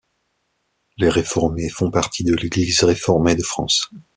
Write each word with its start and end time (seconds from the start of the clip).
Les 0.97 1.09
réformés 1.09 1.69
font 1.69 1.91
partie 1.91 2.23
de 2.23 2.33
l'’Église 2.33 2.83
réformée 2.83 3.35
de 3.35 3.43
France. 3.43 3.91